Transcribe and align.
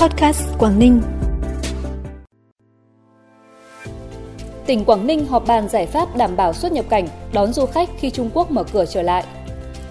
Podcast 0.00 0.42
Quảng 0.58 0.78
Ninh. 0.78 1.00
Tỉnh 4.66 4.84
Quảng 4.84 5.06
Ninh 5.06 5.26
họp 5.26 5.46
bàn 5.46 5.68
giải 5.68 5.86
pháp 5.86 6.16
đảm 6.16 6.36
bảo 6.36 6.52
xuất 6.52 6.72
nhập 6.72 6.84
cảnh 6.88 7.08
đón 7.32 7.52
du 7.52 7.66
khách 7.66 7.88
khi 7.98 8.10
Trung 8.10 8.30
Quốc 8.34 8.50
mở 8.50 8.64
cửa 8.64 8.84
trở 8.84 9.02
lại. 9.02 9.24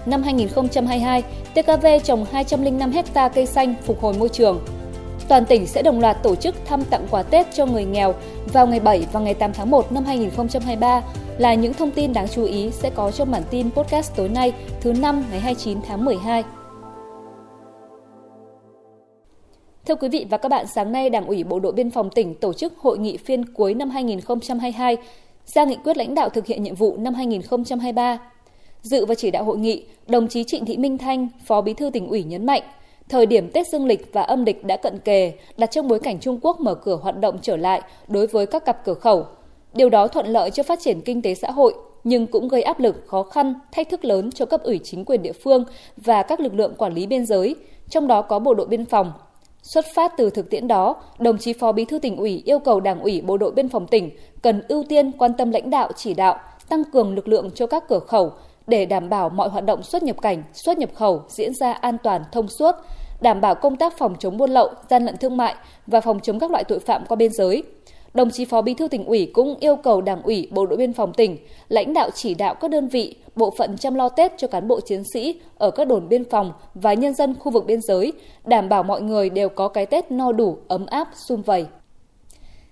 Năm 0.06 0.22
2022, 0.22 1.22
TKV 1.54 1.86
trồng 2.04 2.26
205 2.32 2.90
hecta 2.90 3.28
cây 3.28 3.46
xanh 3.46 3.74
phục 3.82 4.00
hồi 4.00 4.14
môi 4.18 4.28
trường. 4.28 4.64
Toàn 5.28 5.44
tỉnh 5.44 5.66
sẽ 5.66 5.82
đồng 5.82 6.00
loạt 6.00 6.22
tổ 6.22 6.34
chức 6.34 6.54
thăm 6.66 6.84
tặng 6.84 7.06
quà 7.10 7.22
Tết 7.22 7.46
cho 7.54 7.66
người 7.66 7.84
nghèo 7.84 8.14
vào 8.52 8.66
ngày 8.66 8.80
7 8.80 9.06
và 9.12 9.20
ngày 9.20 9.34
8 9.34 9.52
tháng 9.52 9.70
1 9.70 9.92
năm 9.92 10.04
2023 10.04 11.02
là 11.38 11.54
những 11.54 11.74
thông 11.74 11.90
tin 11.90 12.12
đáng 12.12 12.28
chú 12.28 12.44
ý 12.44 12.70
sẽ 12.70 12.90
có 12.90 13.10
trong 13.10 13.30
bản 13.30 13.42
tin 13.50 13.70
podcast 13.70 14.16
tối 14.16 14.28
nay 14.28 14.52
thứ 14.80 14.92
năm 14.92 15.24
ngày 15.30 15.40
29 15.40 15.78
tháng 15.88 16.04
12. 16.04 16.44
Thưa 19.88 19.94
quý 19.94 20.08
vị 20.08 20.26
và 20.30 20.36
các 20.36 20.48
bạn, 20.48 20.66
sáng 20.66 20.92
nay 20.92 21.10
Đảng 21.10 21.26
ủy 21.26 21.44
Bộ 21.44 21.60
đội 21.60 21.72
Biên 21.72 21.90
phòng 21.90 22.10
tỉnh 22.10 22.34
tổ 22.34 22.52
chức 22.52 22.78
hội 22.78 22.98
nghị 22.98 23.16
phiên 23.16 23.44
cuối 23.44 23.74
năm 23.74 23.90
2022, 23.90 24.96
ra 25.44 25.64
nghị 25.64 25.76
quyết 25.84 25.96
lãnh 25.96 26.14
đạo 26.14 26.28
thực 26.28 26.46
hiện 26.46 26.62
nhiệm 26.62 26.74
vụ 26.74 26.96
năm 26.96 27.14
2023. 27.14 28.18
Dự 28.82 29.06
và 29.06 29.14
chỉ 29.14 29.30
đạo 29.30 29.44
hội 29.44 29.58
nghị, 29.58 29.84
đồng 30.06 30.28
chí 30.28 30.44
Trịnh 30.46 30.64
Thị 30.64 30.76
Minh 30.76 30.98
Thanh, 30.98 31.28
Phó 31.46 31.60
Bí 31.60 31.74
thư 31.74 31.90
tỉnh 31.90 32.08
ủy 32.08 32.22
nhấn 32.22 32.46
mạnh, 32.46 32.62
thời 33.08 33.26
điểm 33.26 33.50
Tết 33.50 33.66
Dương 33.72 33.86
lịch 33.86 34.12
và 34.12 34.22
âm 34.22 34.44
lịch 34.44 34.64
đã 34.64 34.76
cận 34.76 34.98
kề, 34.98 35.32
đặt 35.56 35.70
trong 35.70 35.88
bối 35.88 35.98
cảnh 35.98 36.20
Trung 36.20 36.38
Quốc 36.42 36.60
mở 36.60 36.74
cửa 36.74 36.96
hoạt 36.96 37.20
động 37.20 37.38
trở 37.42 37.56
lại 37.56 37.82
đối 38.08 38.26
với 38.26 38.46
các 38.46 38.64
cặp 38.64 38.84
cửa 38.84 38.94
khẩu. 38.94 39.26
Điều 39.74 39.88
đó 39.90 40.08
thuận 40.08 40.26
lợi 40.26 40.50
cho 40.50 40.62
phát 40.62 40.80
triển 40.80 41.00
kinh 41.00 41.22
tế 41.22 41.34
xã 41.34 41.50
hội, 41.50 41.74
nhưng 42.04 42.26
cũng 42.26 42.48
gây 42.48 42.62
áp 42.62 42.80
lực, 42.80 43.04
khó 43.06 43.22
khăn, 43.22 43.54
thách 43.72 43.88
thức 43.88 44.04
lớn 44.04 44.30
cho 44.30 44.46
cấp 44.46 44.62
ủy 44.62 44.80
chính 44.84 45.04
quyền 45.04 45.22
địa 45.22 45.32
phương 45.32 45.64
và 45.96 46.22
các 46.22 46.40
lực 46.40 46.54
lượng 46.54 46.74
quản 46.78 46.94
lý 46.94 47.06
biên 47.06 47.26
giới, 47.26 47.56
trong 47.90 48.06
đó 48.06 48.22
có 48.22 48.38
Bộ 48.38 48.54
đội 48.54 48.66
Biên 48.66 48.84
phòng, 48.84 49.12
Xuất 49.62 49.84
phát 49.94 50.12
từ 50.16 50.30
thực 50.30 50.50
tiễn 50.50 50.68
đó, 50.68 50.96
đồng 51.18 51.38
chí 51.38 51.52
Phó 51.52 51.72
Bí 51.72 51.84
thư 51.84 51.98
tỉnh 51.98 52.16
ủy 52.16 52.42
yêu 52.44 52.58
cầu 52.58 52.80
Đảng 52.80 53.00
ủy 53.00 53.20
Bộ 53.20 53.36
đội 53.36 53.52
Biên 53.52 53.68
phòng 53.68 53.86
tỉnh 53.86 54.10
cần 54.42 54.62
ưu 54.68 54.84
tiên 54.88 55.12
quan 55.12 55.34
tâm 55.34 55.50
lãnh 55.50 55.70
đạo 55.70 55.90
chỉ 55.96 56.14
đạo, 56.14 56.38
tăng 56.68 56.84
cường 56.92 57.14
lực 57.14 57.28
lượng 57.28 57.50
cho 57.54 57.66
các 57.66 57.88
cửa 57.88 57.98
khẩu 57.98 58.32
để 58.66 58.86
đảm 58.86 59.08
bảo 59.08 59.28
mọi 59.28 59.48
hoạt 59.48 59.64
động 59.64 59.82
xuất 59.82 60.02
nhập 60.02 60.20
cảnh, 60.22 60.42
xuất 60.52 60.78
nhập 60.78 60.90
khẩu 60.94 61.22
diễn 61.28 61.54
ra 61.54 61.72
an 61.72 61.96
toàn 62.02 62.22
thông 62.32 62.48
suốt, 62.48 62.74
đảm 63.20 63.40
bảo 63.40 63.54
công 63.54 63.76
tác 63.76 63.98
phòng 63.98 64.16
chống 64.18 64.36
buôn 64.36 64.50
lậu, 64.50 64.70
gian 64.90 65.04
lận 65.04 65.16
thương 65.16 65.36
mại 65.36 65.54
và 65.86 66.00
phòng 66.00 66.20
chống 66.20 66.38
các 66.38 66.50
loại 66.50 66.64
tội 66.64 66.78
phạm 66.78 67.04
qua 67.08 67.16
biên 67.16 67.32
giới. 67.32 67.62
Đồng 68.14 68.30
chí 68.30 68.44
Phó 68.44 68.62
Bí 68.62 68.74
thư 68.74 68.88
tỉnh 68.88 69.04
ủy 69.04 69.30
cũng 69.34 69.56
yêu 69.60 69.76
cầu 69.76 70.00
Đảng 70.00 70.22
ủy 70.22 70.48
Bộ 70.50 70.66
đội 70.66 70.76
biên 70.76 70.92
phòng 70.92 71.12
tỉnh 71.12 71.36
lãnh 71.68 71.94
đạo 71.94 72.10
chỉ 72.14 72.34
đạo 72.34 72.54
các 72.54 72.70
đơn 72.70 72.88
vị, 72.88 73.16
bộ 73.36 73.50
phận 73.58 73.76
chăm 73.76 73.94
lo 73.94 74.08
Tết 74.08 74.32
cho 74.38 74.48
cán 74.48 74.68
bộ 74.68 74.80
chiến 74.80 75.02
sĩ 75.14 75.40
ở 75.58 75.70
các 75.70 75.88
đồn 75.88 76.08
biên 76.08 76.24
phòng 76.30 76.52
và 76.74 76.94
nhân 76.94 77.14
dân 77.14 77.34
khu 77.38 77.52
vực 77.52 77.66
biên 77.66 77.80
giới, 77.80 78.12
đảm 78.44 78.68
bảo 78.68 78.82
mọi 78.82 79.02
người 79.02 79.30
đều 79.30 79.48
có 79.48 79.68
cái 79.68 79.86
Tết 79.86 80.10
no 80.10 80.32
đủ, 80.32 80.58
ấm 80.68 80.86
áp, 80.86 81.08
sum 81.28 81.42
vầy. 81.42 81.66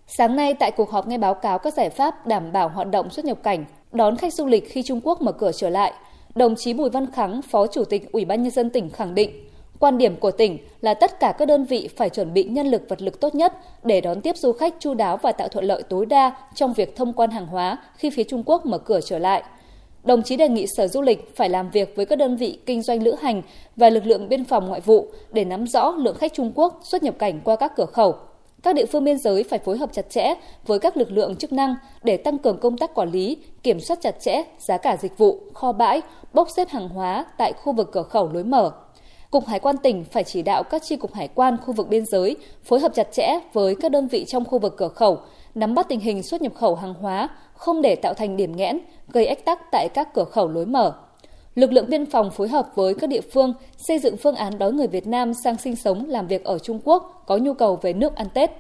Sáng 0.07 0.37
nay 0.37 0.55
tại 0.55 0.71
cuộc 0.71 0.91
họp 0.91 1.09
nghe 1.09 1.19
báo 1.19 1.35
cáo 1.35 1.59
các 1.59 1.75
giải 1.75 1.91
pháp 1.91 2.27
đảm 2.27 2.53
bảo 2.53 2.69
hoạt 2.69 2.91
động 2.91 3.11
xuất 3.11 3.25
nhập 3.25 3.43
cảnh, 3.43 3.65
đón 3.93 4.17
khách 4.17 4.35
du 4.35 4.47
lịch 4.47 4.71
khi 4.71 4.83
Trung 4.83 5.01
Quốc 5.05 5.23
mở 5.23 5.33
cửa 5.33 5.51
trở 5.53 5.71
lại, 5.71 5.93
đồng 6.35 6.55
chí 6.57 6.73
Bùi 6.75 6.91
Văn 6.91 7.07
Kháng, 7.13 7.43
Phó 7.43 7.67
Chủ 7.67 7.85
tịch 7.85 8.13
Ủy 8.13 8.25
ban 8.25 8.43
nhân 8.43 8.51
dân 8.51 8.71
tỉnh 8.71 8.91
khẳng 8.91 9.15
định 9.15 9.46
Quan 9.81 9.99
điểm 9.99 10.17
của 10.17 10.31
tỉnh 10.31 10.59
là 10.81 10.95
tất 10.95 11.21
cả 11.21 11.33
các 11.39 11.49
đơn 11.49 11.65
vị 11.65 11.89
phải 11.97 12.11
chuẩn 12.11 12.35
bị 12.35 12.45
nhân 12.45 12.67
lực 12.67 12.83
vật 12.89 13.03
lực 13.03 13.21
tốt 13.21 13.35
nhất 13.35 13.53
để 13.85 14.01
đón 14.01 14.21
tiếp 14.21 14.37
du 14.37 14.53
khách 14.53 14.75
chu 14.81 14.95
đáo 14.95 15.17
và 15.17 15.33
tạo 15.33 15.49
thuận 15.49 15.65
lợi 15.65 15.83
tối 15.83 16.07
đa 16.07 16.37
trong 16.55 16.73
việc 16.73 16.97
thông 16.97 17.13
quan 17.13 17.31
hàng 17.31 17.47
hóa 17.47 17.79
khi 17.97 18.11
phía 18.11 18.25
Trung 18.25 18.43
Quốc 18.47 18.67
mở 18.67 18.79
cửa 18.79 19.01
trở 19.01 19.19
lại. 19.19 19.43
Đồng 20.05 20.23
chí 20.23 20.37
đề 20.37 20.49
nghị 20.49 20.67
Sở 20.67 20.89
Du 20.89 21.03
lịch 21.03 21.37
phải 21.37 21.49
làm 21.49 21.71
việc 21.71 21.97
với 21.97 22.07
các 22.07 22.17
đơn 22.17 22.37
vị 22.37 22.59
kinh 22.67 22.83
doanh 22.83 23.03
lữ 23.03 23.15
hành 23.15 23.43
và 23.77 23.91
lực 23.91 24.07
lượng 24.07 24.29
biên 24.29 24.45
phòng 24.45 24.69
ngoại 24.69 24.81
vụ 24.81 25.07
để 25.33 25.45
nắm 25.45 25.67
rõ 25.67 25.95
lượng 25.99 26.17
khách 26.17 26.35
Trung 26.35 26.53
Quốc 26.55 26.81
xuất 26.83 27.03
nhập 27.03 27.15
cảnh 27.19 27.41
qua 27.45 27.57
các 27.57 27.73
cửa 27.77 27.87
khẩu. 27.87 28.15
Các 28.63 28.75
địa 28.75 28.87
phương 28.87 29.05
biên 29.05 29.19
giới 29.19 29.45
phải 29.45 29.59
phối 29.59 29.79
hợp 29.79 29.93
chặt 29.93 30.11
chẽ 30.11 30.35
với 30.67 30.79
các 30.79 30.97
lực 30.97 31.11
lượng 31.13 31.37
chức 31.37 31.53
năng 31.53 31.75
để 32.03 32.17
tăng 32.17 32.39
cường 32.39 32.59
công 32.59 32.79
tác 32.79 32.95
quản 32.95 33.11
lý, 33.11 33.37
kiểm 33.63 33.81
soát 33.81 33.99
chặt 34.03 34.21
chẽ 34.21 34.43
giá 34.59 34.79
cả 34.79 34.97
dịch 34.97 35.19
vụ, 35.19 35.39
kho 35.55 35.73
bãi, 35.73 36.03
bốc 36.33 36.51
xếp 36.57 36.69
hàng 36.69 36.89
hóa 36.89 37.27
tại 37.39 37.53
khu 37.53 37.73
vực 37.73 37.91
cửa 37.93 38.03
khẩu 38.03 38.33
lối 38.33 38.45
mở. 38.45 38.73
Cục 39.31 39.47
Hải 39.47 39.61
quan 39.61 39.77
tỉnh 39.77 40.05
phải 40.05 40.25
chỉ 40.25 40.43
đạo 40.43 40.63
các 40.63 40.83
chi 40.85 40.97
cục 40.97 41.15
hải 41.15 41.29
quan 41.29 41.57
khu 41.67 41.73
vực 41.73 41.89
biên 41.89 42.07
giới 42.07 42.37
phối 42.65 42.81
hợp 42.81 42.95
chặt 42.95 43.13
chẽ 43.13 43.41
với 43.53 43.75
các 43.81 43.91
đơn 43.91 44.09
vị 44.09 44.25
trong 44.29 44.45
khu 44.45 44.59
vực 44.59 44.75
cửa 44.77 44.89
khẩu, 44.89 45.19
nắm 45.55 45.75
bắt 45.75 45.87
tình 45.89 46.01
hình 46.01 46.23
xuất 46.23 46.43
nhập 46.43 46.55
khẩu 46.55 46.75
hàng 46.75 46.95
hóa, 46.95 47.29
không 47.55 47.83
để 47.83 47.97
tạo 47.97 48.15
thành 48.15 48.37
điểm 48.37 48.57
nghẽn, 48.57 48.79
gây 49.09 49.27
ách 49.27 49.45
tắc 49.45 49.71
tại 49.73 49.89
các 49.95 50.15
cửa 50.15 50.25
khẩu 50.25 50.49
lối 50.49 50.67
mở. 50.67 50.93
Lực 51.55 51.73
lượng 51.73 51.87
biên 51.89 52.07
phòng 52.07 52.31
phối 52.31 52.49
hợp 52.49 52.69
với 52.75 52.95
các 52.95 53.11
địa 53.11 53.21
phương 53.21 53.55
xây 53.77 53.99
dựng 53.99 54.17
phương 54.17 54.35
án 54.35 54.59
đón 54.59 54.77
người 54.77 54.87
Việt 54.87 55.07
Nam 55.07 55.33
sang 55.45 55.57
sinh 55.57 55.77
sống 55.77 56.05
làm 56.09 56.27
việc 56.27 56.45
ở 56.45 56.59
Trung 56.59 56.81
Quốc 56.85 57.23
có 57.27 57.37
nhu 57.37 57.55
cầu 57.55 57.79
về 57.83 57.93
nước 57.93 58.17
ăn 58.17 58.27
Tết. 58.35 58.51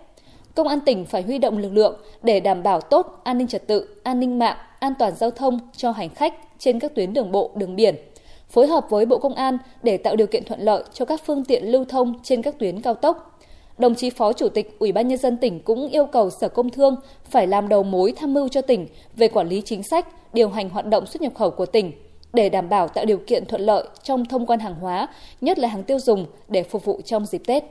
Công 0.54 0.68
an 0.68 0.80
tỉnh 0.80 1.04
phải 1.04 1.22
huy 1.22 1.38
động 1.38 1.58
lực 1.58 1.72
lượng 1.72 2.00
để 2.22 2.40
đảm 2.40 2.62
bảo 2.62 2.80
tốt 2.80 3.20
an 3.24 3.38
ninh 3.38 3.46
trật 3.46 3.66
tự, 3.66 4.00
an 4.02 4.20
ninh 4.20 4.38
mạng, 4.38 4.56
an 4.78 4.92
toàn 4.98 5.14
giao 5.16 5.30
thông 5.30 5.58
cho 5.76 5.90
hành 5.90 6.08
khách 6.08 6.34
trên 6.58 6.78
các 6.78 6.94
tuyến 6.94 7.12
đường 7.12 7.32
bộ, 7.32 7.50
đường 7.54 7.76
biển– 7.76 7.94
phối 8.48 8.66
hợp 8.66 8.86
với 8.90 9.06
Bộ 9.06 9.18
Công 9.18 9.34
an 9.34 9.58
để 9.82 9.96
tạo 9.96 10.16
điều 10.16 10.26
kiện 10.26 10.44
thuận 10.44 10.60
lợi 10.60 10.84
cho 10.92 11.04
các 11.04 11.20
phương 11.24 11.44
tiện 11.44 11.64
lưu 11.64 11.84
thông 11.84 12.14
trên 12.22 12.42
các 12.42 12.58
tuyến 12.58 12.80
cao 12.80 12.94
tốc. 12.94 13.40
Đồng 13.78 13.94
chí 13.94 14.10
Phó 14.10 14.32
Chủ 14.32 14.48
tịch 14.48 14.76
Ủy 14.78 14.92
ban 14.92 15.08
nhân 15.08 15.18
dân 15.18 15.36
tỉnh 15.36 15.60
cũng 15.60 15.88
yêu 15.88 16.06
cầu 16.06 16.30
Sở 16.30 16.48
Công 16.48 16.70
Thương 16.70 16.96
phải 17.30 17.46
làm 17.46 17.68
đầu 17.68 17.82
mối 17.82 18.12
tham 18.16 18.34
mưu 18.34 18.48
cho 18.48 18.62
tỉnh 18.62 18.86
về 19.16 19.28
quản 19.28 19.48
lý 19.48 19.62
chính 19.64 19.82
sách, 19.82 20.08
điều 20.32 20.48
hành 20.48 20.68
hoạt 20.68 20.86
động 20.86 21.06
xuất 21.06 21.22
nhập 21.22 21.34
khẩu 21.34 21.50
của 21.50 21.66
tỉnh 21.66 21.92
để 22.32 22.48
đảm 22.48 22.68
bảo 22.68 22.88
tạo 22.88 23.04
điều 23.04 23.18
kiện 23.26 23.46
thuận 23.46 23.62
lợi 23.62 23.84
trong 24.02 24.24
thông 24.24 24.46
quan 24.46 24.60
hàng 24.60 24.74
hóa, 24.74 25.08
nhất 25.40 25.58
là 25.58 25.68
hàng 25.68 25.82
tiêu 25.82 25.98
dùng 25.98 26.26
để 26.48 26.62
phục 26.62 26.84
vụ 26.84 27.00
trong 27.04 27.26
dịp 27.26 27.42
Tết. 27.46 27.64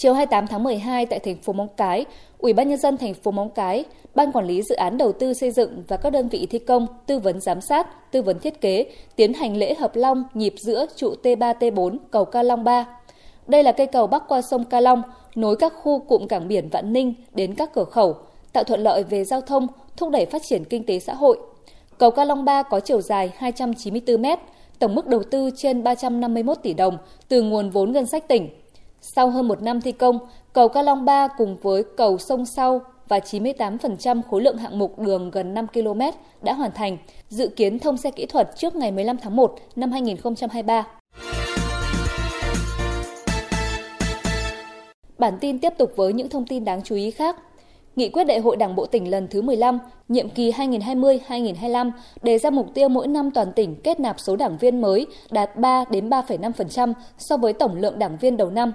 Chiều 0.00 0.14
28 0.14 0.46
tháng 0.46 0.62
12 0.62 1.06
tại 1.06 1.18
thành 1.18 1.36
phố 1.36 1.52
Móng 1.52 1.68
Cái, 1.76 2.04
Ủy 2.38 2.52
ban 2.52 2.68
nhân 2.68 2.78
dân 2.78 2.96
thành 2.96 3.14
phố 3.14 3.30
Móng 3.30 3.50
Cái, 3.50 3.84
Ban 4.14 4.32
quản 4.32 4.46
lý 4.46 4.62
dự 4.62 4.74
án 4.74 4.98
đầu 4.98 5.12
tư 5.12 5.34
xây 5.34 5.50
dựng 5.50 5.82
và 5.88 5.96
các 5.96 6.10
đơn 6.10 6.28
vị 6.28 6.46
thi 6.50 6.58
công, 6.58 6.86
tư 7.06 7.18
vấn 7.18 7.40
giám 7.40 7.60
sát, 7.60 8.10
tư 8.12 8.22
vấn 8.22 8.38
thiết 8.38 8.60
kế 8.60 8.86
tiến 9.16 9.34
hành 9.34 9.56
lễ 9.56 9.74
hợp 9.74 9.96
long 9.96 10.24
nhịp 10.34 10.54
giữa 10.58 10.86
trụ 10.96 11.14
T3 11.22 11.54
T4 11.54 11.96
cầu 12.10 12.24
Ca 12.24 12.42
Long 12.42 12.64
3. 12.64 12.86
Đây 13.46 13.62
là 13.62 13.72
cây 13.72 13.86
cầu 13.86 14.06
bắc 14.06 14.28
qua 14.28 14.42
sông 14.42 14.64
Ca 14.64 14.80
Long, 14.80 15.02
nối 15.34 15.56
các 15.56 15.72
khu 15.82 15.98
cụm 15.98 16.26
cảng 16.26 16.48
biển 16.48 16.68
Vạn 16.68 16.92
Ninh 16.92 17.14
đến 17.34 17.54
các 17.54 17.74
cửa 17.74 17.84
khẩu, 17.84 18.16
tạo 18.52 18.64
thuận 18.64 18.80
lợi 18.80 19.04
về 19.04 19.24
giao 19.24 19.40
thông, 19.40 19.66
thúc 19.96 20.10
đẩy 20.10 20.26
phát 20.26 20.42
triển 20.42 20.64
kinh 20.64 20.84
tế 20.84 20.98
xã 20.98 21.14
hội. 21.14 21.38
Cầu 21.98 22.10
Ca 22.10 22.24
Long 22.24 22.44
3 22.44 22.62
có 22.62 22.80
chiều 22.80 23.00
dài 23.00 23.30
294 23.36 24.22
m, 24.22 24.26
tổng 24.78 24.94
mức 24.94 25.06
đầu 25.06 25.22
tư 25.22 25.50
trên 25.56 25.82
351 25.82 26.58
tỷ 26.62 26.74
đồng 26.74 26.98
từ 27.28 27.42
nguồn 27.42 27.70
vốn 27.70 27.92
ngân 27.92 28.06
sách 28.06 28.28
tỉnh. 28.28 28.48
Sau 29.00 29.30
hơn 29.30 29.48
một 29.48 29.62
năm 29.62 29.80
thi 29.80 29.92
công, 29.92 30.18
cầu 30.52 30.68
Ca 30.68 30.82
Long 30.82 31.04
3 31.04 31.28
cùng 31.28 31.56
với 31.62 31.84
cầu 31.96 32.18
sông 32.18 32.46
Sau 32.46 32.80
và 33.08 33.18
98% 33.18 34.22
khối 34.30 34.42
lượng 34.42 34.56
hạng 34.56 34.78
mục 34.78 34.98
đường 34.98 35.30
gần 35.30 35.54
5 35.54 35.66
km 35.66 36.00
đã 36.42 36.52
hoàn 36.52 36.72
thành, 36.72 36.98
dự 37.28 37.48
kiến 37.48 37.78
thông 37.78 37.96
xe 37.96 38.10
kỹ 38.10 38.26
thuật 38.26 38.50
trước 38.56 38.74
ngày 38.74 38.92
15 38.92 39.16
tháng 39.22 39.36
1 39.36 39.54
năm 39.76 39.92
2023. 39.92 40.86
Bản 45.18 45.38
tin 45.40 45.58
tiếp 45.58 45.72
tục 45.78 45.92
với 45.96 46.12
những 46.12 46.28
thông 46.28 46.46
tin 46.46 46.64
đáng 46.64 46.82
chú 46.82 46.94
ý 46.94 47.10
khác. 47.10 47.36
Nghị 47.96 48.08
quyết 48.08 48.24
Đại 48.24 48.38
hội 48.38 48.56
Đảng 48.56 48.76
bộ 48.76 48.86
tỉnh 48.86 49.10
lần 49.10 49.28
thứ 49.28 49.42
15, 49.42 49.78
nhiệm 50.08 50.28
kỳ 50.28 50.50
2020-2025 50.50 51.90
đề 52.22 52.38
ra 52.38 52.50
mục 52.50 52.66
tiêu 52.74 52.88
mỗi 52.88 53.06
năm 53.06 53.30
toàn 53.30 53.52
tỉnh 53.52 53.76
kết 53.82 54.00
nạp 54.00 54.20
số 54.20 54.36
đảng 54.36 54.58
viên 54.58 54.80
mới 54.80 55.06
đạt 55.30 55.56
3 55.56 55.84
đến 55.90 56.10
3,5% 56.10 56.92
so 57.18 57.36
với 57.36 57.52
tổng 57.52 57.76
lượng 57.76 57.98
đảng 57.98 58.16
viên 58.16 58.36
đầu 58.36 58.50
năm. 58.50 58.72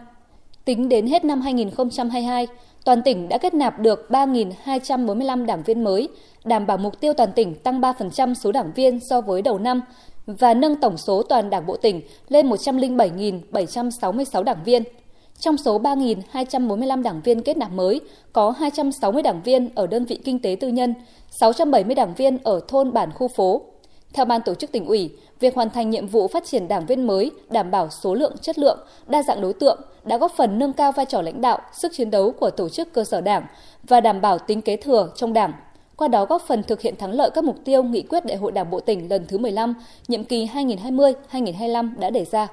Tính 0.65 0.89
đến 0.89 1.07
hết 1.07 1.25
năm 1.25 1.41
2022, 1.41 2.47
toàn 2.85 3.01
tỉnh 3.01 3.29
đã 3.29 3.37
kết 3.37 3.53
nạp 3.53 3.79
được 3.79 4.07
3.245 4.09 5.45
đảng 5.45 5.63
viên 5.63 5.83
mới, 5.83 6.09
đảm 6.45 6.67
bảo 6.67 6.77
mục 6.77 6.99
tiêu 6.99 7.13
toàn 7.13 7.29
tỉnh 7.35 7.55
tăng 7.55 7.81
3% 7.81 8.33
số 8.33 8.51
đảng 8.51 8.71
viên 8.75 8.99
so 9.09 9.21
với 9.21 9.41
đầu 9.41 9.59
năm 9.59 9.81
và 10.25 10.53
nâng 10.53 10.75
tổng 10.75 10.97
số 10.97 11.23
toàn 11.23 11.49
đảng 11.49 11.65
bộ 11.65 11.77
tỉnh 11.77 12.01
lên 12.29 12.49
107.766 12.49 14.43
đảng 14.43 14.63
viên. 14.65 14.83
Trong 15.39 15.57
số 15.57 15.79
3.245 15.79 17.01
đảng 17.01 17.21
viên 17.21 17.41
kết 17.41 17.57
nạp 17.57 17.71
mới, 17.71 18.01
có 18.33 18.51
260 18.51 19.21
đảng 19.21 19.41
viên 19.43 19.69
ở 19.75 19.87
đơn 19.87 20.05
vị 20.05 20.19
kinh 20.23 20.39
tế 20.39 20.57
tư 20.59 20.67
nhân, 20.67 20.93
670 21.29 21.95
đảng 21.95 22.13
viên 22.13 22.37
ở 22.43 22.59
thôn 22.67 22.93
bản 22.93 23.11
khu 23.11 23.27
phố. 23.27 23.61
Theo 24.15 24.25
Ban 24.25 24.41
tổ 24.41 24.55
chức 24.55 24.71
tỉnh 24.71 24.85
ủy, 24.85 25.09
việc 25.39 25.55
hoàn 25.55 25.69
thành 25.69 25.89
nhiệm 25.89 26.07
vụ 26.07 26.27
phát 26.27 26.45
triển 26.45 26.67
đảng 26.67 26.85
viên 26.85 27.07
mới, 27.07 27.31
đảm 27.49 27.71
bảo 27.71 27.89
số 27.89 28.13
lượng, 28.13 28.35
chất 28.41 28.59
lượng, 28.59 28.79
đa 29.07 29.23
dạng 29.23 29.41
đối 29.41 29.53
tượng 29.53 29.81
đã 30.03 30.17
góp 30.17 30.31
phần 30.37 30.59
nâng 30.59 30.73
cao 30.73 30.91
vai 30.91 31.05
trò 31.05 31.21
lãnh 31.21 31.41
đạo, 31.41 31.59
sức 31.73 31.91
chiến 31.95 32.11
đấu 32.11 32.31
của 32.31 32.49
tổ 32.49 32.69
chức 32.69 32.93
cơ 32.93 33.03
sở 33.03 33.21
đảng 33.21 33.45
và 33.83 34.01
đảm 34.01 34.21
bảo 34.21 34.39
tính 34.39 34.61
kế 34.61 34.75
thừa 34.75 35.11
trong 35.15 35.33
đảng. 35.33 35.53
Qua 35.95 36.07
đó 36.07 36.25
góp 36.25 36.41
phần 36.47 36.63
thực 36.63 36.81
hiện 36.81 36.95
thắng 36.95 37.11
lợi 37.11 37.29
các 37.33 37.43
mục 37.43 37.55
tiêu 37.65 37.83
nghị 37.83 38.01
quyết 38.01 38.25
Đại 38.25 38.37
hội 38.37 38.51
Đảng 38.51 38.69
bộ 38.71 38.79
tỉnh 38.79 39.09
lần 39.09 39.25
thứ 39.27 39.37
15, 39.37 39.73
nhiệm 40.07 40.23
kỳ 40.23 40.45
2020-2025 40.45 41.99
đã 41.99 42.09
đề 42.09 42.25
ra. 42.25 42.47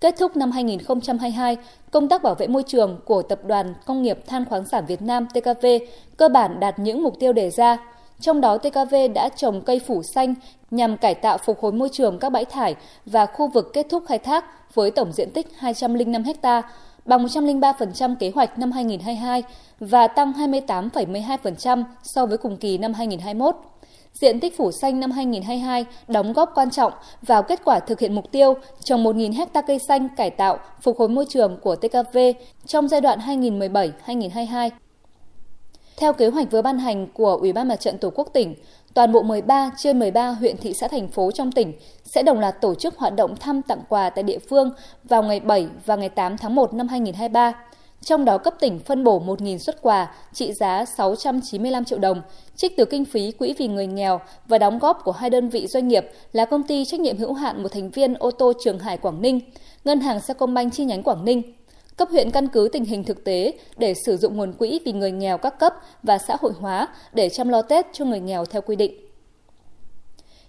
Kết 0.00 0.14
thúc 0.18 0.36
năm 0.36 0.50
2022, 0.50 1.56
công 1.90 2.08
tác 2.08 2.22
bảo 2.22 2.34
vệ 2.34 2.46
môi 2.46 2.62
trường 2.66 3.00
của 3.04 3.22
Tập 3.22 3.40
đoàn 3.44 3.74
Công 3.86 4.02
nghiệp 4.02 4.18
Than 4.26 4.44
khoáng 4.44 4.64
sản 4.64 4.84
Việt 4.86 5.02
Nam 5.02 5.26
TKV 5.34 5.66
cơ 6.16 6.28
bản 6.28 6.60
đạt 6.60 6.78
những 6.78 7.02
mục 7.02 7.18
tiêu 7.18 7.32
đề 7.32 7.50
ra. 7.50 7.78
Trong 8.20 8.40
đó 8.40 8.58
TKV 8.58 8.94
đã 9.14 9.28
trồng 9.28 9.60
cây 9.60 9.80
phủ 9.86 10.02
xanh 10.02 10.34
nhằm 10.70 10.96
cải 10.96 11.14
tạo 11.14 11.38
phục 11.38 11.60
hồi 11.60 11.72
môi 11.72 11.88
trường 11.92 12.18
các 12.18 12.32
bãi 12.32 12.44
thải 12.44 12.74
và 13.06 13.26
khu 13.26 13.48
vực 13.48 13.70
kết 13.72 13.86
thúc 13.90 14.02
khai 14.08 14.18
thác 14.18 14.74
với 14.74 14.90
tổng 14.90 15.12
diện 15.12 15.30
tích 15.30 15.46
205 15.58 16.22
ha, 16.42 16.62
bằng 17.04 17.26
103% 17.26 18.16
kế 18.16 18.32
hoạch 18.34 18.58
năm 18.58 18.72
2022 18.72 19.42
và 19.80 20.08
tăng 20.08 20.32
28,12% 20.32 21.84
so 22.02 22.26
với 22.26 22.38
cùng 22.38 22.56
kỳ 22.56 22.78
năm 22.78 22.94
2021. 22.94 23.56
Diện 24.12 24.40
tích 24.40 24.56
phủ 24.56 24.72
xanh 24.72 25.00
năm 25.00 25.10
2022 25.10 25.86
đóng 26.08 26.32
góp 26.32 26.52
quan 26.54 26.70
trọng 26.70 26.92
vào 27.22 27.42
kết 27.42 27.60
quả 27.64 27.80
thực 27.80 28.00
hiện 28.00 28.14
mục 28.14 28.30
tiêu 28.30 28.54
trồng 28.84 29.04
1.000 29.04 29.34
hecta 29.34 29.62
cây 29.62 29.78
xanh 29.78 30.08
cải 30.16 30.30
tạo, 30.30 30.58
phục 30.80 30.98
hồi 30.98 31.08
môi 31.08 31.24
trường 31.28 31.58
của 31.62 31.76
TKV 31.76 32.18
trong 32.66 32.88
giai 32.88 33.00
đoạn 33.00 33.18
2017-2022. 33.18 34.70
Theo 35.98 36.12
kế 36.12 36.28
hoạch 36.28 36.50
vừa 36.50 36.62
ban 36.62 36.78
hành 36.78 37.06
của 37.14 37.36
Ủy 37.40 37.52
ban 37.52 37.68
Mặt 37.68 37.76
trận 37.76 37.98
Tổ 37.98 38.10
quốc 38.10 38.28
tỉnh, 38.32 38.54
toàn 38.94 39.12
bộ 39.12 39.22
13 39.22 39.70
trên 39.76 39.98
13 39.98 40.30
huyện 40.30 40.56
thị 40.56 40.74
xã 40.74 40.88
thành 40.88 41.08
phố 41.08 41.30
trong 41.30 41.52
tỉnh 41.52 41.72
sẽ 42.04 42.22
đồng 42.22 42.40
loạt 42.40 42.60
tổ 42.60 42.74
chức 42.74 42.96
hoạt 42.96 43.16
động 43.16 43.36
thăm 43.36 43.62
tặng 43.62 43.82
quà 43.88 44.10
tại 44.10 44.22
địa 44.22 44.38
phương 44.38 44.70
vào 45.04 45.22
ngày 45.22 45.40
7 45.40 45.68
và 45.86 45.96
ngày 45.96 46.08
8 46.08 46.36
tháng 46.36 46.54
1 46.54 46.74
năm 46.74 46.88
2023. 46.88 47.52
Trong 48.02 48.24
đó 48.24 48.38
cấp 48.38 48.54
tỉnh 48.60 48.78
phân 48.78 49.04
bổ 49.04 49.20
1.000 49.20 49.58
xuất 49.58 49.82
quà 49.82 50.14
trị 50.32 50.52
giá 50.52 50.84
695 50.84 51.84
triệu 51.84 51.98
đồng, 51.98 52.22
trích 52.56 52.76
từ 52.76 52.84
kinh 52.84 53.04
phí 53.04 53.32
Quỹ 53.32 53.54
vì 53.58 53.68
người 53.68 53.86
nghèo 53.86 54.20
và 54.48 54.58
đóng 54.58 54.78
góp 54.78 55.04
của 55.04 55.12
hai 55.12 55.30
đơn 55.30 55.48
vị 55.48 55.66
doanh 55.66 55.88
nghiệp 55.88 56.10
là 56.32 56.44
công 56.44 56.62
ty 56.62 56.84
trách 56.84 57.00
nhiệm 57.00 57.18
hữu 57.18 57.32
hạn 57.32 57.62
một 57.62 57.68
thành 57.72 57.90
viên 57.90 58.14
ô 58.14 58.30
tô 58.30 58.52
Trường 58.64 58.78
Hải 58.78 58.96
Quảng 58.96 59.22
Ninh, 59.22 59.40
Ngân 59.84 60.00
hàng 60.00 60.20
Sacombank 60.20 60.72
chi 60.72 60.84
nhánh 60.84 61.02
Quảng 61.02 61.24
Ninh. 61.24 61.57
Cấp 61.98 62.08
huyện 62.10 62.30
căn 62.30 62.48
cứ 62.48 62.68
tình 62.72 62.84
hình 62.84 63.04
thực 63.04 63.24
tế 63.24 63.52
để 63.76 63.94
sử 64.06 64.16
dụng 64.16 64.36
nguồn 64.36 64.52
quỹ 64.52 64.80
vì 64.84 64.92
người 64.92 65.10
nghèo 65.12 65.38
các 65.38 65.58
cấp 65.58 65.74
và 66.02 66.18
xã 66.18 66.36
hội 66.40 66.52
hóa 66.60 66.88
để 67.12 67.28
chăm 67.28 67.48
lo 67.48 67.62
Tết 67.62 67.86
cho 67.92 68.04
người 68.04 68.20
nghèo 68.20 68.44
theo 68.44 68.62
quy 68.62 68.76
định. 68.76 68.92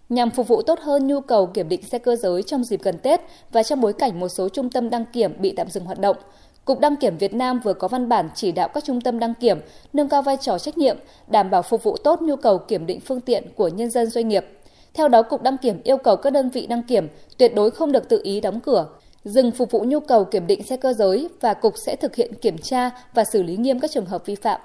Nhằm 0.10 0.32
phục 0.32 0.48
vụ 0.48 0.62
tốt 0.62 0.80
hơn 0.80 1.08
nhu 1.08 1.22
cầu 1.22 1.46
kiểm 1.46 1.70
định 1.70 1.82
xe 1.92 2.00
cơ 2.00 2.16
giới 2.16 2.44
trong 2.44 2.64
dịp 2.64 2.84
gần 2.84 2.98
Tết 2.98 3.22
và 3.52 3.64
trong 3.64 3.82
bối 3.82 3.94
cảnh 3.94 4.20
một 4.20 4.28
số 4.30 4.50
trung 4.50 4.70
tâm 4.70 4.90
đăng 4.90 5.06
kiểm 5.06 5.34
bị 5.42 5.54
tạm 5.58 5.70
dừng 5.70 5.86
hoạt 5.86 6.00
động, 6.00 6.18
Cục 6.66 6.80
Đăng 6.80 6.96
kiểm 6.96 7.18
Việt 7.18 7.34
Nam 7.34 7.60
vừa 7.64 7.74
có 7.74 7.88
văn 7.88 8.10
bản 8.10 8.30
chỉ 8.36 8.52
đạo 8.52 8.70
các 8.74 8.84
trung 8.84 9.02
tâm 9.02 9.20
đăng 9.20 9.34
kiểm 9.40 9.60
nâng 9.94 10.10
cao 10.10 10.22
vai 10.22 10.38
trò 10.42 10.60
trách 10.60 10.78
nhiệm, 10.78 10.98
đảm 11.28 11.50
bảo 11.50 11.62
phục 11.62 11.84
vụ 11.84 11.98
tốt 11.98 12.22
nhu 12.22 12.36
cầu 12.36 12.58
kiểm 12.58 12.86
định 12.86 13.00
phương 13.00 13.22
tiện 13.22 13.44
của 13.56 13.68
nhân 13.68 13.90
dân 13.90 14.10
doanh 14.10 14.28
nghiệp. 14.28 14.46
Theo 14.94 15.08
đó, 15.08 15.22
Cục 15.22 15.42
Đăng 15.42 15.58
kiểm 15.58 15.82
yêu 15.84 15.98
cầu 15.98 16.16
các 16.16 16.34
đơn 16.34 16.50
vị 16.50 16.68
đăng 16.68 16.84
kiểm 16.84 17.08
tuyệt 17.38 17.56
đối 17.56 17.72
không 17.72 17.92
được 17.92 18.10
tự 18.10 18.22
ý 18.24 18.42
đóng 18.42 18.60
cửa, 18.60 18.86
dừng 19.24 19.52
phục 19.52 19.72
vụ 19.72 19.84
nhu 19.88 20.00
cầu 20.00 20.26
kiểm 20.26 20.48
định 20.48 20.64
xe 20.64 20.78
cơ 20.78 20.94
giới 20.94 21.30
và 21.42 21.54
Cục 21.54 21.74
sẽ 21.86 21.96
thực 21.96 22.16
hiện 22.16 22.34
kiểm 22.42 22.58
tra 22.58 22.90
và 23.14 23.24
xử 23.34 23.44
lý 23.44 23.58
nghiêm 23.58 23.80
các 23.80 23.92
trường 23.92 24.06
hợp 24.06 24.26
vi 24.26 24.36
phạm. 24.36 24.62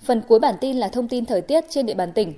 Phần 0.00 0.22
cuối 0.28 0.38
bản 0.38 0.54
tin 0.60 0.76
là 0.76 0.88
thông 0.88 1.08
tin 1.08 1.24
thời 1.24 1.40
tiết 1.40 1.64
trên 1.70 1.86
địa 1.86 1.94
bàn 1.94 2.12
tỉnh. 2.12 2.32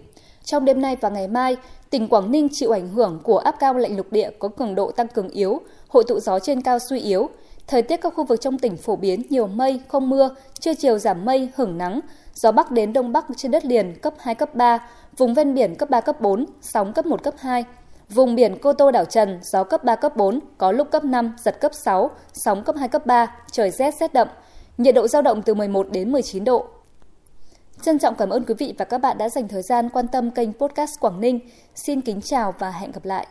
Trong 0.44 0.64
đêm 0.64 0.82
nay 0.82 0.96
và 1.00 1.08
ngày 1.08 1.28
mai, 1.28 1.56
tỉnh 1.90 2.08
Quảng 2.08 2.30
Ninh 2.30 2.48
chịu 2.52 2.70
ảnh 2.70 2.88
hưởng 2.88 3.20
của 3.22 3.38
áp 3.38 3.56
cao 3.58 3.74
lạnh 3.74 3.96
lục 3.96 4.12
địa 4.12 4.30
có 4.38 4.48
cường 4.48 4.74
độ 4.74 4.90
tăng 4.90 5.08
cường 5.08 5.28
yếu, 5.28 5.60
hội 5.88 6.04
tụ 6.08 6.20
gió 6.20 6.38
trên 6.38 6.62
cao 6.62 6.78
suy 6.78 7.00
yếu, 7.00 7.28
Thời 7.70 7.82
tiết 7.82 7.96
các 7.96 8.14
khu 8.16 8.24
vực 8.24 8.40
trong 8.40 8.58
tỉnh 8.58 8.76
phổ 8.76 8.96
biến 8.96 9.22
nhiều 9.30 9.46
mây, 9.46 9.80
không 9.88 10.10
mưa, 10.10 10.34
trưa 10.60 10.74
chiều 10.74 10.98
giảm 10.98 11.24
mây, 11.24 11.48
hưởng 11.56 11.78
nắng, 11.78 12.00
gió 12.34 12.52
bắc 12.52 12.70
đến 12.70 12.92
đông 12.92 13.12
bắc 13.12 13.26
trên 13.36 13.50
đất 13.50 13.64
liền 13.64 13.94
cấp 14.02 14.14
2, 14.18 14.34
cấp 14.34 14.54
3, 14.54 14.88
vùng 15.16 15.34
ven 15.34 15.54
biển 15.54 15.74
cấp 15.74 15.90
3, 15.90 16.00
cấp 16.00 16.20
4, 16.20 16.46
sóng 16.60 16.92
cấp 16.92 17.06
1, 17.06 17.22
cấp 17.22 17.34
2. 17.38 17.64
Vùng 18.10 18.34
biển 18.34 18.56
Cô 18.62 18.72
Tô 18.72 18.90
đảo 18.90 19.04
Trần, 19.04 19.38
gió 19.42 19.64
cấp 19.64 19.84
3, 19.84 19.96
cấp 19.96 20.16
4, 20.16 20.40
có 20.58 20.72
lúc 20.72 20.90
cấp 20.90 21.04
5, 21.04 21.34
giật 21.38 21.60
cấp 21.60 21.72
6, 21.74 22.10
sóng 22.32 22.64
cấp 22.64 22.76
2, 22.78 22.88
cấp 22.88 23.06
3, 23.06 23.36
trời 23.52 23.70
rét 23.70 23.94
rét 24.00 24.12
đậm. 24.12 24.28
Nhiệt 24.78 24.94
độ 24.94 25.08
giao 25.08 25.22
động 25.22 25.42
từ 25.42 25.54
11 25.54 25.86
đến 25.90 26.12
19 26.12 26.44
độ. 26.44 26.66
Trân 27.82 27.98
trọng 27.98 28.14
cảm 28.14 28.30
ơn 28.30 28.44
quý 28.44 28.54
vị 28.58 28.74
và 28.78 28.84
các 28.84 28.98
bạn 28.98 29.18
đã 29.18 29.28
dành 29.28 29.48
thời 29.48 29.62
gian 29.62 29.88
quan 29.88 30.08
tâm 30.08 30.30
kênh 30.30 30.52
podcast 30.52 31.00
Quảng 31.00 31.20
Ninh. 31.20 31.40
Xin 31.74 32.00
kính 32.00 32.20
chào 32.20 32.54
và 32.58 32.70
hẹn 32.70 32.92
gặp 32.92 33.04
lại. 33.04 33.26